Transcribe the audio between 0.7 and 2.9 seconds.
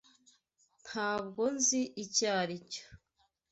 Ntabwo nzi icyo aricyo.